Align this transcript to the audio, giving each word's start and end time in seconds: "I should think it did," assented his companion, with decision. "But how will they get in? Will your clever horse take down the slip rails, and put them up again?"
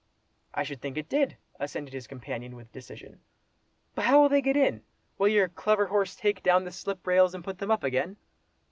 "I 0.55 0.63
should 0.63 0.81
think 0.81 0.97
it 0.97 1.07
did," 1.09 1.37
assented 1.59 1.93
his 1.93 2.07
companion, 2.07 2.55
with 2.55 2.71
decision. 2.71 3.19
"But 3.93 4.05
how 4.05 4.19
will 4.19 4.29
they 4.29 4.41
get 4.41 4.57
in? 4.57 4.81
Will 5.19 5.27
your 5.27 5.47
clever 5.47 5.85
horse 5.85 6.15
take 6.15 6.41
down 6.41 6.63
the 6.65 6.71
slip 6.71 7.05
rails, 7.05 7.35
and 7.35 7.43
put 7.43 7.59
them 7.59 7.69
up 7.69 7.83
again?" 7.83 8.17